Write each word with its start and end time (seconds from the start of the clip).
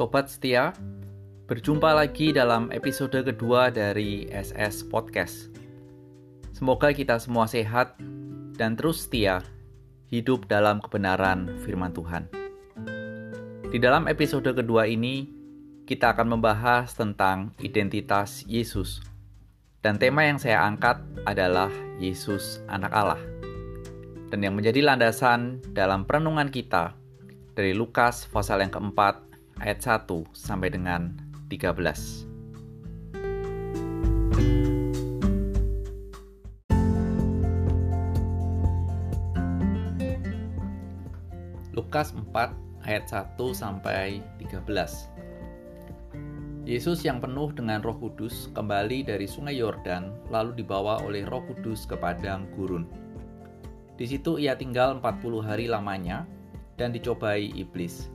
Sobat 0.00 0.32
setia, 0.32 0.72
berjumpa 1.44 1.92
lagi 1.92 2.32
dalam 2.32 2.72
episode 2.72 3.20
kedua 3.20 3.68
dari 3.68 4.24
SS 4.32 4.88
Podcast. 4.88 5.52
Semoga 6.56 6.88
kita 6.96 7.20
semua 7.20 7.44
sehat 7.44 8.00
dan 8.56 8.80
terus 8.80 9.04
setia 9.04 9.44
hidup 10.08 10.48
dalam 10.48 10.80
kebenaran 10.80 11.52
firman 11.68 11.92
Tuhan. 11.92 12.32
Di 13.68 13.76
dalam 13.76 14.08
episode 14.08 14.48
kedua 14.56 14.88
ini, 14.88 15.28
kita 15.84 16.16
akan 16.16 16.32
membahas 16.32 16.96
tentang 16.96 17.52
identitas 17.60 18.48
Yesus. 18.48 19.04
Dan 19.84 20.00
tema 20.00 20.24
yang 20.24 20.40
saya 20.40 20.64
angkat 20.64 20.96
adalah 21.28 21.68
Yesus 22.00 22.64
anak 22.72 22.96
Allah. 22.96 23.20
Dan 24.32 24.48
yang 24.48 24.56
menjadi 24.56 24.80
landasan 24.80 25.60
dalam 25.76 26.08
perenungan 26.08 26.48
kita 26.48 26.96
dari 27.52 27.76
Lukas 27.76 28.24
pasal 28.32 28.64
yang 28.64 28.72
keempat 28.72 29.28
ayat 29.60 29.84
1 29.84 30.08
sampai 30.32 30.72
dengan 30.72 31.12
13. 31.52 32.24
Lukas 41.76 42.16
4 42.16 42.88
ayat 42.88 43.04
1 43.08 43.36
sampai 43.52 44.24
13. 44.40 44.64
Yesus 46.68 47.02
yang 47.02 47.18
penuh 47.18 47.50
dengan 47.56 47.82
Roh 47.82 47.98
Kudus 47.98 48.52
kembali 48.52 49.02
dari 49.02 49.26
Sungai 49.26 49.58
Yordan 49.58 50.12
lalu 50.28 50.60
dibawa 50.60 51.02
oleh 51.02 51.26
Roh 51.26 51.42
Kudus 51.50 51.84
ke 51.88 51.98
padang 51.98 52.46
gurun. 52.54 52.86
Di 53.98 54.08
situ 54.08 54.40
ia 54.40 54.56
tinggal 54.56 54.96
40 55.02 55.44
hari 55.44 55.68
lamanya 55.68 56.24
dan 56.80 56.94
dicobai 56.94 57.52
iblis. 57.52 58.08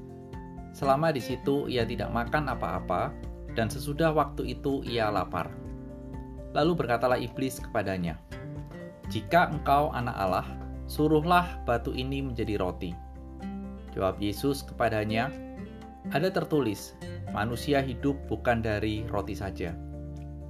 Selama 0.76 1.16
di 1.16 1.24
situ 1.24 1.72
ia 1.72 1.88
tidak 1.88 2.12
makan 2.12 2.52
apa-apa, 2.52 3.16
dan 3.56 3.72
sesudah 3.72 4.12
waktu 4.12 4.60
itu 4.60 4.84
ia 4.84 5.08
lapar. 5.08 5.48
Lalu 6.52 6.84
berkatalah 6.84 7.16
iblis 7.16 7.64
kepadanya, 7.64 8.20
"Jika 9.08 9.56
engkau 9.56 9.96
anak 9.96 10.16
Allah, 10.20 10.48
suruhlah 10.92 11.64
batu 11.64 11.96
ini 11.96 12.20
menjadi 12.20 12.60
roti." 12.60 12.92
Jawab 13.96 14.20
Yesus 14.20 14.68
kepadanya, 14.68 15.32
"Ada 16.12 16.28
tertulis, 16.28 17.00
manusia 17.32 17.80
hidup 17.80 18.20
bukan 18.28 18.60
dari 18.60 19.08
roti 19.08 19.32
saja." 19.32 19.72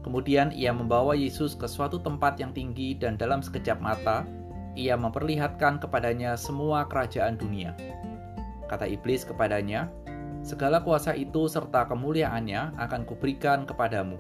Kemudian 0.02 0.50
ia 0.54 0.74
membawa 0.74 1.14
Yesus 1.14 1.54
ke 1.54 1.70
suatu 1.70 2.02
tempat 2.02 2.42
yang 2.42 2.50
tinggi, 2.50 2.98
dan 2.98 3.14
dalam 3.14 3.46
sekejap 3.46 3.78
mata 3.78 4.26
ia 4.74 4.98
memperlihatkan 4.98 5.78
kepadanya 5.78 6.34
semua 6.34 6.90
kerajaan 6.90 7.38
dunia. 7.38 7.78
Kata 8.66 8.90
iblis 8.90 9.22
kepadanya, 9.26 9.90
Segala 10.46 10.86
kuasa 10.86 11.18
itu 11.18 11.50
serta 11.50 11.90
kemuliaannya 11.90 12.78
akan 12.78 13.02
kuberikan 13.10 13.66
kepadamu, 13.66 14.14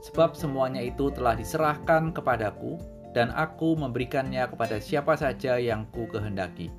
sebab 0.00 0.32
semuanya 0.32 0.80
itu 0.80 1.12
telah 1.12 1.36
diserahkan 1.36 2.08
kepadaku, 2.16 2.80
dan 3.12 3.28
aku 3.36 3.76
memberikannya 3.76 4.48
kepada 4.48 4.80
siapa 4.80 5.12
saja 5.20 5.60
yang 5.60 5.84
ku 5.92 6.08
kehendaki. 6.08 6.72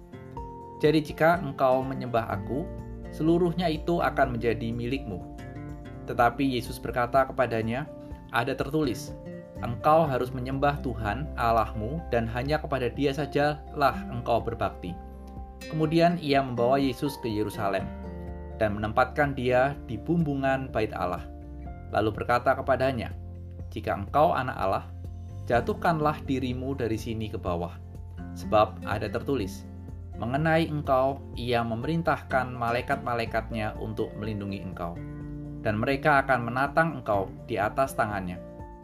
Jadi 0.82 1.06
jika 1.06 1.38
engkau 1.38 1.86
menyembah 1.86 2.34
aku, 2.34 2.66
seluruhnya 3.14 3.70
itu 3.70 4.02
akan 4.02 4.34
menjadi 4.34 4.73
milikmu. 4.73 5.22
Tetapi 6.10 6.58
Yesus 6.58 6.82
berkata 6.82 7.30
kepadanya, 7.30 7.86
ada 8.34 8.58
tertulis, 8.58 9.14
engkau 9.62 10.10
harus 10.10 10.34
menyembah 10.34 10.82
Tuhan 10.82 11.30
Allahmu 11.38 12.02
dan 12.10 12.26
hanya 12.26 12.58
kepada 12.58 12.90
dia 12.90 13.14
sajalah 13.14 14.02
engkau 14.10 14.42
berbakti. 14.42 14.98
Kemudian 15.70 16.17
ia 16.17 16.42
membawa 16.42 16.82
Yesus 16.82 17.20
ke 17.22 17.30
Yerusalem 17.30 17.98
dan 18.60 18.76
menempatkan 18.76 19.33
dia 19.33 19.73
di 19.88 19.95
bumbungan 19.95 20.67
bait 20.70 20.92
Allah. 20.92 21.23
Lalu 21.95 22.11
berkata 22.14 22.54
kepadanya, 22.54 23.16
"Jika 23.72 23.95
engkau 23.95 24.36
anak 24.36 24.58
Allah, 24.60 24.86
jatuhkanlah 25.48 26.22
dirimu 26.28 26.78
dari 26.78 27.00
sini 27.00 27.32
ke 27.32 27.39
bawah, 27.39 27.73
sebab 28.38 28.83
ada 28.86 29.10
tertulis, 29.10 29.66
mengenai 30.20 30.67
engkau 30.67 31.23
ia 31.39 31.64
memerintahkan 31.64 32.54
malaikat-malaikatnya 32.54 33.80
untuk 33.80 34.14
melindungi 34.20 34.62
engkau, 34.62 34.94
dan 35.64 35.80
mereka 35.80 36.22
akan 36.22 36.52
menatang 36.52 37.02
engkau 37.02 37.32
di 37.50 37.58
atas 37.58 37.95
tangannya, 37.98 38.38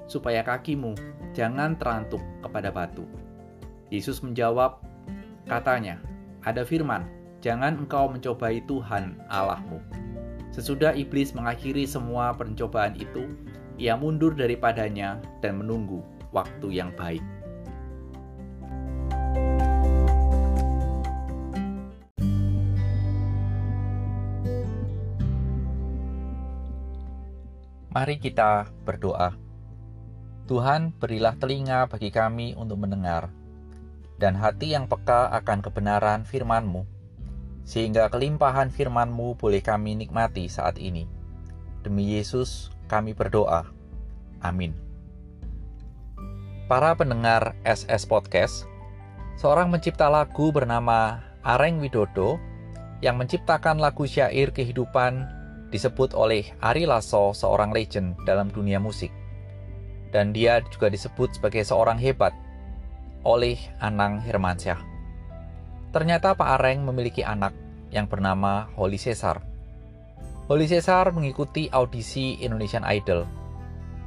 supaya 0.09 0.41
kakimu 0.41 0.95
jangan 1.35 1.75
terantuk 1.77 2.23
kepada 2.41 2.71
batu." 2.71 3.05
Yesus 3.93 4.25
menjawab, 4.25 4.81
katanya, 5.45 6.01
"Ada 6.41 6.65
firman, 6.65 7.05
jangan 7.45 7.77
engkau 7.77 8.09
mencobai 8.09 8.65
Tuhan 8.65 9.21
Allahmu. 9.29 9.77
Sesudah 10.49 10.97
iblis 10.97 11.29
mengakhiri 11.37 11.85
semua 11.85 12.33
pencobaan 12.33 12.97
itu, 12.97 13.29
ia 13.77 13.93
mundur 13.93 14.33
daripadanya 14.33 15.21
dan 15.45 15.61
menunggu 15.61 16.01
waktu 16.33 16.73
yang 16.73 16.89
baik. 16.97 17.21
Mari 27.93 28.17
kita 28.17 28.73
berdoa. 28.89 29.37
Tuhan, 30.49 30.97
berilah 30.97 31.37
telinga 31.37 31.85
bagi 31.85 32.09
kami 32.09 32.57
untuk 32.57 32.81
mendengar, 32.81 33.29
dan 34.17 34.33
hati 34.33 34.73
yang 34.73 34.89
peka 34.89 35.29
akan 35.29 35.61
kebenaran 35.61 36.25
firman-Mu 36.25 36.94
sehingga 37.65 38.07
kelimpahan 38.13 38.69
firman-Mu 38.69 39.35
boleh 39.35 39.59
kami 39.59 39.97
nikmati 39.97 40.45
saat 40.45 40.77
ini. 40.77 41.09
Demi 41.81 42.13
Yesus, 42.13 42.69
kami 42.85 43.17
berdoa. 43.17 43.65
Amin. 44.45 44.77
Para 46.69 46.93
pendengar 46.93 47.57
SS 47.65 48.05
Podcast, 48.05 48.69
seorang 49.37 49.69
mencipta 49.69 50.09
lagu 50.09 50.53
bernama 50.53 51.21
Areng 51.45 51.81
Widodo 51.81 52.37
yang 53.05 53.21
menciptakan 53.21 53.77
lagu 53.77 54.05
syair 54.09 54.49
kehidupan 54.49 55.29
disebut 55.69 56.13
oleh 56.17 56.53
Ari 56.61 56.89
Lasso 56.89 57.33
seorang 57.33 57.69
legend 57.73 58.17
dalam 58.25 58.49
dunia 58.49 58.81
musik. 58.81 59.13
Dan 60.09 60.31
dia 60.31 60.63
juga 60.71 60.87
disebut 60.87 61.37
sebagai 61.37 61.65
seorang 61.65 61.99
hebat 61.99 62.31
oleh 63.25 63.57
Anang 63.81 64.21
Hermansyah. 64.21 64.94
Ternyata 65.95 66.35
Pak 66.35 66.59
Areng 66.59 66.83
memiliki 66.83 67.23
anak 67.23 67.55
yang 67.87 68.03
bernama 68.11 68.67
Holly 68.75 68.99
Cesar. 68.99 69.39
Holly 70.51 70.67
Cesar 70.67 71.15
mengikuti 71.15 71.71
audisi 71.71 72.35
Indonesian 72.43 72.83
Idol. 72.83 73.23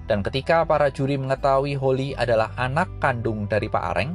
Dan 0.05 0.21
ketika 0.21 0.69
para 0.69 0.93
juri 0.93 1.17
mengetahui 1.17 1.81
Holly 1.81 2.13
adalah 2.13 2.53
anak 2.61 3.01
kandung 3.01 3.49
dari 3.49 3.73
Pak 3.73 3.85
Areng, 3.97 4.13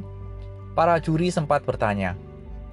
para 0.78 1.02
juri 1.02 1.34
sempat 1.34 1.66
bertanya, 1.66 2.14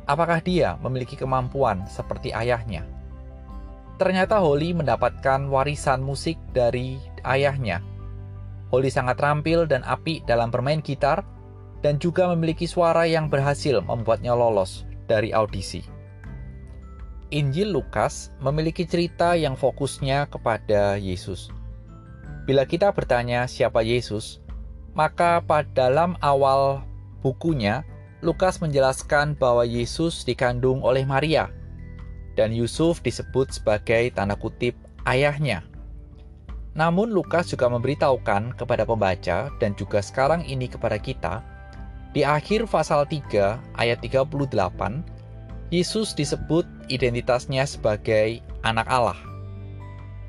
apakah 0.05 0.37
dia 0.37 0.77
memiliki 0.85 1.17
kemampuan 1.17 1.81
seperti 1.89 2.29
ayahnya? 2.29 2.85
Ternyata 3.97 4.37
Holly 4.37 4.77
mendapatkan 4.77 5.49
warisan 5.49 6.05
musik 6.05 6.37
dari 6.53 7.01
ayahnya. 7.25 7.81
Holly 8.69 8.93
sangat 8.93 9.17
terampil 9.17 9.65
dan 9.65 9.81
apik 9.81 10.29
dalam 10.29 10.53
bermain 10.53 10.85
gitar 10.85 11.25
dan 11.81 11.97
juga 11.97 12.29
memiliki 12.29 12.69
suara 12.69 13.09
yang 13.09 13.33
berhasil 13.33 13.81
membuatnya 13.81 14.37
lolos 14.37 14.90
dari 15.11 15.35
audisi. 15.35 15.83
Injil 17.35 17.75
Lukas 17.75 18.31
memiliki 18.39 18.87
cerita 18.87 19.35
yang 19.35 19.59
fokusnya 19.59 20.31
kepada 20.31 20.95
Yesus. 20.95 21.51
Bila 22.47 22.63
kita 22.63 22.91
bertanya 22.95 23.47
siapa 23.47 23.83
Yesus, 23.83 24.39
maka 24.95 25.43
pada 25.43 25.67
dalam 25.71 26.15
awal 26.23 26.83
bukunya 27.19 27.83
Lukas 28.23 28.59
menjelaskan 28.59 29.35
bahwa 29.35 29.63
Yesus 29.67 30.27
dikandung 30.27 30.83
oleh 30.83 31.07
Maria 31.07 31.51
dan 32.35 32.51
Yusuf 32.51 32.99
disebut 33.03 33.51
sebagai 33.55 34.11
tanda 34.11 34.35
kutip 34.35 34.75
ayahnya. 35.07 35.63
Namun 36.71 37.11
Lukas 37.11 37.51
juga 37.51 37.67
memberitahukan 37.67 38.55
kepada 38.55 38.87
pembaca 38.87 39.51
dan 39.59 39.71
juga 39.75 39.99
sekarang 39.99 40.47
ini 40.47 40.71
kepada 40.71 40.95
kita 40.95 41.43
di 42.11 42.27
akhir 42.27 42.67
pasal 42.67 43.07
3 43.07 43.79
ayat 43.79 44.03
38, 44.03 44.51
Yesus 45.71 46.11
disebut 46.11 46.67
identitasnya 46.91 47.63
sebagai 47.63 48.43
anak 48.67 48.83
Allah. 48.91 49.15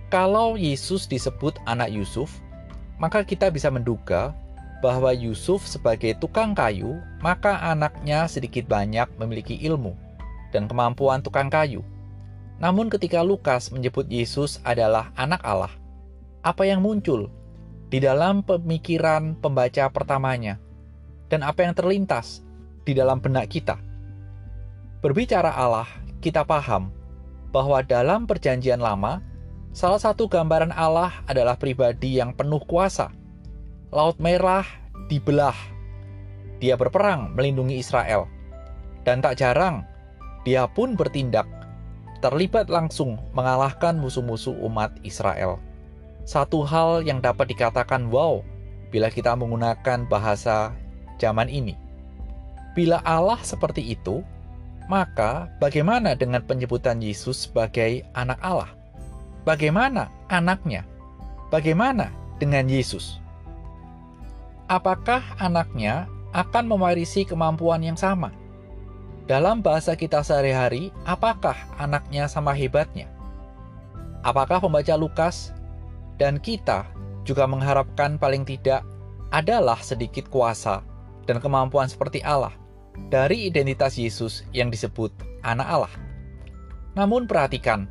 Kalau 0.06 0.54
Yesus 0.54 1.10
disebut 1.10 1.58
anak 1.66 1.90
Yusuf, 1.90 2.30
maka 3.02 3.26
kita 3.26 3.50
bisa 3.50 3.66
menduga 3.66 4.30
bahwa 4.78 5.10
Yusuf 5.10 5.66
sebagai 5.66 6.14
tukang 6.22 6.54
kayu, 6.54 7.02
maka 7.18 7.58
anaknya 7.58 8.30
sedikit 8.30 8.70
banyak 8.70 9.10
memiliki 9.18 9.58
ilmu 9.66 9.98
dan 10.54 10.70
kemampuan 10.70 11.18
tukang 11.18 11.50
kayu. 11.50 11.82
Namun 12.62 12.86
ketika 12.86 13.26
Lukas 13.26 13.74
menyebut 13.74 14.06
Yesus 14.06 14.62
adalah 14.62 15.10
anak 15.18 15.42
Allah, 15.42 15.74
apa 16.46 16.62
yang 16.62 16.78
muncul 16.78 17.26
di 17.90 17.98
dalam 17.98 18.46
pemikiran 18.46 19.34
pembaca 19.34 19.90
pertamanya? 19.90 20.62
Dan 21.32 21.40
apa 21.40 21.64
yang 21.64 21.72
terlintas 21.72 22.44
di 22.84 22.92
dalam 22.92 23.16
benak 23.16 23.48
kita. 23.48 23.80
Berbicara 25.00 25.48
Allah, 25.56 25.88
kita 26.20 26.44
paham 26.44 26.92
bahwa 27.48 27.80
dalam 27.80 28.28
Perjanjian 28.28 28.84
Lama, 28.84 29.32
Salah 29.72 29.96
satu 29.96 30.28
gambaran 30.28 30.68
Allah 30.68 31.24
adalah 31.24 31.56
pribadi 31.56 32.20
yang 32.20 32.36
penuh 32.36 32.60
kuasa. 32.68 33.08
Laut 33.88 34.20
Merah 34.20 34.68
dibelah. 35.08 35.56
Dia 36.60 36.76
berperang 36.76 37.32
melindungi 37.32 37.80
Israel. 37.80 38.28
Dan 39.00 39.24
tak 39.24 39.40
jarang, 39.40 39.88
dia 40.44 40.68
pun 40.68 40.92
bertindak, 40.92 41.48
terlibat 42.20 42.68
langsung 42.68 43.16
mengalahkan 43.32 43.96
musuh-musuh 43.96 44.52
umat 44.68 44.92
Israel. 45.08 45.56
Satu 46.28 46.68
hal 46.68 47.08
yang 47.08 47.24
dapat 47.24 47.48
dikatakan 47.48 48.12
wow 48.12 48.44
bila 48.92 49.08
kita 49.08 49.32
menggunakan 49.32 50.04
bahasa 50.04 50.76
zaman 51.22 51.46
ini. 51.46 51.78
Bila 52.74 52.98
Allah 53.06 53.38
seperti 53.46 53.94
itu, 53.94 54.26
maka 54.90 55.46
bagaimana 55.62 56.18
dengan 56.18 56.42
penyebutan 56.42 56.98
Yesus 56.98 57.46
sebagai 57.46 58.02
anak 58.18 58.42
Allah? 58.42 58.74
Bagaimana 59.46 60.10
anaknya? 60.26 60.82
Bagaimana 61.54 62.10
dengan 62.42 62.66
Yesus? 62.66 63.22
Apakah 64.66 65.22
anaknya 65.38 66.10
akan 66.34 66.64
mewarisi 66.66 67.22
kemampuan 67.22 67.84
yang 67.84 67.94
sama? 67.94 68.34
Dalam 69.30 69.62
bahasa 69.62 69.94
kita 69.94 70.24
sehari-hari, 70.26 70.90
apakah 71.06 71.54
anaknya 71.78 72.26
sama 72.26 72.50
hebatnya? 72.56 73.06
Apakah 74.26 74.58
pembaca 74.58 74.94
Lukas 74.98 75.54
dan 76.18 76.42
kita 76.42 76.88
juga 77.22 77.46
mengharapkan 77.46 78.18
paling 78.18 78.42
tidak 78.42 78.82
adalah 79.30 79.78
sedikit 79.78 80.26
kuasa 80.26 80.82
dan 81.24 81.42
kemampuan 81.42 81.86
seperti 81.90 82.22
Allah 82.22 82.52
dari 83.08 83.48
identitas 83.48 83.96
Yesus 83.96 84.46
yang 84.54 84.68
disebut 84.68 85.10
anak 85.42 85.68
Allah? 85.68 85.94
Namun 86.92 87.24
perhatikan, 87.24 87.88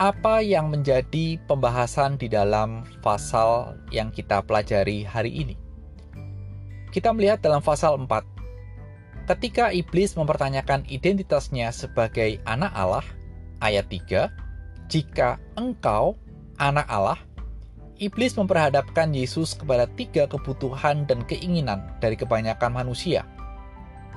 apa 0.00 0.40
yang 0.40 0.72
menjadi 0.72 1.36
pembahasan 1.44 2.16
di 2.16 2.24
dalam 2.32 2.88
pasal 3.04 3.76
yang 3.92 4.08
kita 4.08 4.40
pelajari 4.40 5.04
hari 5.04 5.44
ini. 5.44 5.60
Kita 6.88 7.12
melihat 7.12 7.44
dalam 7.44 7.60
pasal 7.60 8.00
4, 8.00 8.08
ketika 9.28 9.70
iblis 9.70 10.16
mempertanyakan 10.16 10.88
identitasnya 10.88 11.68
sebagai 11.70 12.40
anak 12.48 12.72
Allah, 12.72 13.04
ayat 13.60 13.86
3, 13.92 14.32
jika 14.88 15.36
engkau 15.54 16.16
anak 16.56 16.88
Allah, 16.88 17.20
iblis 18.00 18.34
memperhadapkan 18.34 19.12
Yesus 19.12 19.54
kepada 19.54 19.84
tiga 19.94 20.24
kebutuhan 20.24 21.04
dan 21.04 21.22
keinginan 21.28 21.84
dari 22.00 22.16
kebanyakan 22.16 22.72
manusia. 22.72 23.28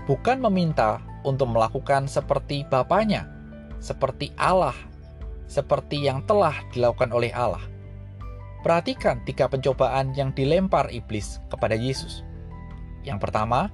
Bukan 0.08 0.40
meminta 0.40 1.04
untuk 1.28 1.52
melakukan 1.52 2.08
seperti 2.08 2.64
Bapaknya, 2.68 3.28
seperti 3.84 4.32
Allah 4.40 4.76
seperti 5.54 6.02
yang 6.02 6.26
telah 6.26 6.56
dilakukan 6.74 7.14
oleh 7.14 7.30
Allah. 7.30 7.62
Perhatikan 8.66 9.22
tiga 9.28 9.52
pencobaan 9.52 10.16
yang 10.16 10.32
dilempar 10.32 10.88
iblis 10.90 11.38
kepada 11.52 11.76
Yesus. 11.76 12.24
Yang 13.04 13.28
pertama, 13.28 13.68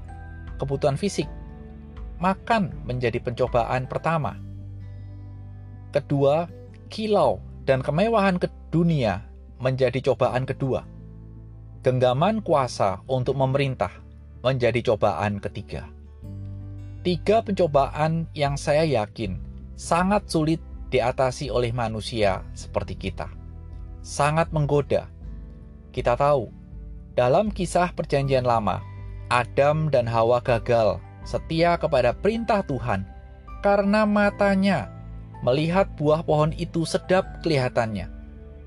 kebutuhan 0.57 0.97
fisik. 0.97 1.29
Makan 2.19 2.83
menjadi 2.83 3.21
pencobaan 3.21 3.87
pertama. 3.87 4.35
Kedua, 5.93 6.49
kilau 6.91 7.39
dan 7.63 7.79
kemewahan 7.79 8.41
ke 8.41 8.49
dunia 8.73 9.28
menjadi 9.59 9.99
cobaan 10.11 10.47
kedua. 10.47 10.87
Genggaman 11.83 12.43
kuasa 12.43 13.03
untuk 13.07 13.39
memerintah 13.39 13.91
menjadi 14.43 14.83
cobaan 14.91 15.39
ketiga. 15.39 15.87
Tiga 16.99 17.39
pencobaan 17.39 18.27
yang 18.35 18.59
saya 18.59 18.83
yakin 18.83 19.39
sangat 19.79 20.27
sulit 20.27 20.59
diatasi 20.91 21.47
oleh 21.47 21.71
manusia 21.71 22.43
seperti 22.51 22.99
kita. 22.99 23.31
Sangat 24.03 24.51
menggoda. 24.51 25.07
Kita 25.95 26.19
tahu, 26.19 26.51
dalam 27.15 27.51
kisah 27.51 27.95
Perjanjian 27.95 28.43
Lama, 28.43 28.83
Adam 29.31 29.87
dan 29.87 30.09
Hawa 30.09 30.43
gagal 30.43 30.99
setia 31.23 31.77
kepada 31.77 32.11
perintah 32.11 32.65
Tuhan 32.65 33.05
karena 33.61 34.03
matanya 34.07 34.89
melihat 35.45 35.87
buah 35.95 36.25
pohon 36.25 36.51
itu 36.59 36.83
sedap 36.83 37.39
kelihatannya, 37.45 38.11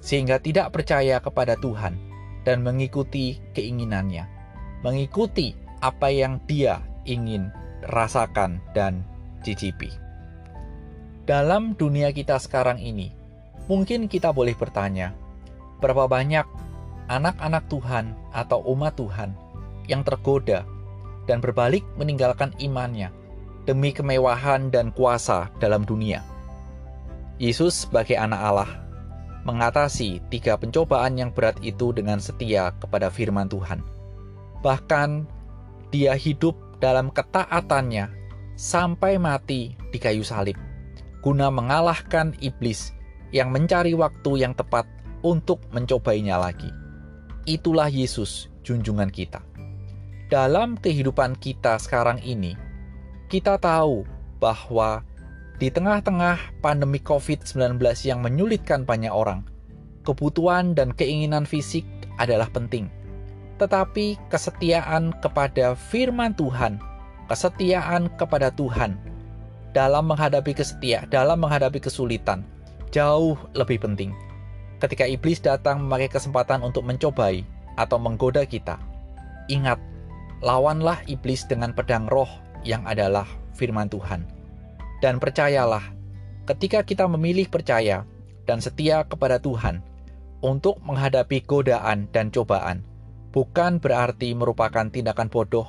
sehingga 0.02 0.42
tidak 0.42 0.74
percaya 0.74 1.22
kepada 1.22 1.54
Tuhan 1.62 1.94
dan 2.42 2.66
mengikuti 2.66 3.38
keinginannya, 3.54 4.26
mengikuti 4.82 5.54
apa 5.78 6.10
yang 6.10 6.42
dia 6.50 6.82
ingin 7.06 7.54
rasakan 7.86 8.58
dan 8.74 9.06
cicipi. 9.46 9.88
Dalam 11.22 11.78
dunia 11.78 12.10
kita 12.10 12.34
sekarang 12.42 12.82
ini, 12.82 13.14
mungkin 13.70 14.10
kita 14.10 14.34
boleh 14.34 14.58
bertanya, 14.58 15.14
berapa 15.78 16.10
banyak 16.10 16.46
anak-anak 17.06 17.70
Tuhan 17.70 18.18
atau 18.34 18.58
umat 18.74 18.98
Tuhan 18.98 19.30
yang 19.86 20.02
tergoda 20.02 20.66
dan 21.30 21.38
berbalik 21.38 21.86
meninggalkan 21.94 22.50
imannya 22.58 23.14
demi 23.70 23.94
kemewahan 23.94 24.74
dan 24.74 24.90
kuasa 24.90 25.46
dalam 25.62 25.86
dunia. 25.86 26.26
Yesus 27.38 27.86
sebagai 27.86 28.18
anak 28.18 28.40
Allah 28.42 28.81
mengatasi 29.42 30.22
tiga 30.30 30.54
pencobaan 30.58 31.18
yang 31.18 31.30
berat 31.34 31.58
itu 31.60 31.90
dengan 31.90 32.22
setia 32.22 32.74
kepada 32.78 33.10
firman 33.10 33.50
Tuhan. 33.50 33.82
Bahkan 34.62 35.26
dia 35.90 36.14
hidup 36.14 36.54
dalam 36.78 37.10
ketaatannya 37.10 38.10
sampai 38.54 39.18
mati 39.18 39.74
di 39.90 39.98
kayu 39.98 40.22
salib 40.22 40.54
guna 41.22 41.54
mengalahkan 41.54 42.34
iblis 42.42 42.90
yang 43.30 43.54
mencari 43.54 43.94
waktu 43.94 44.42
yang 44.42 44.52
tepat 44.58 44.84
untuk 45.22 45.62
mencobainya 45.70 46.36
lagi. 46.36 46.68
Itulah 47.46 47.88
Yesus, 47.88 48.50
junjungan 48.66 49.08
kita. 49.08 49.38
Dalam 50.26 50.74
kehidupan 50.74 51.38
kita 51.38 51.78
sekarang 51.78 52.18
ini, 52.26 52.58
kita 53.30 53.56
tahu 53.56 54.02
bahwa 54.42 55.06
di 55.62 55.70
tengah-tengah 55.70 56.58
pandemi 56.58 56.98
COVID-19 56.98 57.78
yang 58.02 58.18
menyulitkan 58.18 58.82
banyak 58.82 59.14
orang, 59.14 59.46
kebutuhan 60.02 60.74
dan 60.74 60.90
keinginan 60.90 61.46
fisik 61.46 61.86
adalah 62.18 62.50
penting. 62.50 62.90
Tetapi 63.62 64.18
kesetiaan 64.26 65.14
kepada 65.22 65.78
firman 65.78 66.34
Tuhan, 66.34 66.82
kesetiaan 67.30 68.10
kepada 68.18 68.50
Tuhan 68.50 68.98
dalam 69.70 70.10
menghadapi 70.10 70.50
kesetia, 70.50 71.06
dalam 71.06 71.38
menghadapi 71.38 71.78
kesulitan, 71.78 72.42
jauh 72.90 73.38
lebih 73.54 73.86
penting. 73.86 74.10
Ketika 74.82 75.06
iblis 75.06 75.38
datang 75.38 75.86
memakai 75.86 76.10
kesempatan 76.10 76.58
untuk 76.66 76.82
mencobai 76.82 77.46
atau 77.78 78.02
menggoda 78.02 78.42
kita, 78.42 78.82
ingat, 79.46 79.78
lawanlah 80.42 80.98
iblis 81.06 81.46
dengan 81.46 81.70
pedang 81.70 82.10
roh 82.10 82.26
yang 82.66 82.82
adalah 82.82 83.30
firman 83.54 83.86
Tuhan. 83.86 84.41
Dan 85.02 85.18
percayalah, 85.18 85.82
ketika 86.46 86.86
kita 86.86 87.10
memilih 87.10 87.50
percaya 87.50 88.06
dan 88.46 88.62
setia 88.62 89.02
kepada 89.02 89.42
Tuhan 89.42 89.82
untuk 90.46 90.78
menghadapi 90.78 91.42
godaan 91.42 92.06
dan 92.14 92.30
cobaan, 92.30 92.86
bukan 93.34 93.82
berarti 93.82 94.30
merupakan 94.38 94.86
tindakan 94.86 95.26
bodoh 95.26 95.66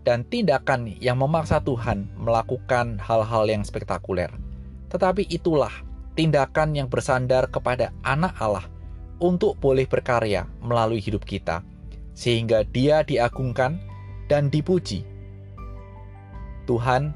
dan 0.00 0.24
tindakan 0.24 0.96
yang 0.96 1.20
memaksa 1.20 1.60
Tuhan 1.60 2.08
melakukan 2.16 2.96
hal-hal 3.04 3.44
yang 3.52 3.60
spektakuler. 3.68 4.32
Tetapi 4.88 5.28
itulah 5.28 5.72
tindakan 6.16 6.72
yang 6.72 6.88
bersandar 6.88 7.52
kepada 7.52 7.92
anak 8.00 8.32
Allah 8.40 8.64
untuk 9.20 9.60
boleh 9.60 9.84
berkarya 9.84 10.48
melalui 10.64 11.04
hidup 11.04 11.28
kita, 11.28 11.60
sehingga 12.16 12.64
dia 12.64 13.04
diagungkan 13.04 13.76
dan 14.32 14.48
dipuji. 14.48 15.04
Tuhan, 16.64 17.12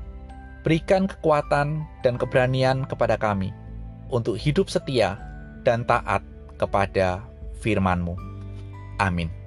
berikan 0.65 1.05
kekuatan 1.05 1.85
dan 2.01 2.15
keberanian 2.17 2.89
kepada 2.89 3.21
kami 3.21 3.53
untuk 4.09 4.41
hidup 4.41 4.73
setia 4.73 5.21
dan 5.63 5.85
taat 5.85 6.25
kepada 6.57 7.21
firman-Mu. 7.61 8.17
Amin. 8.97 9.44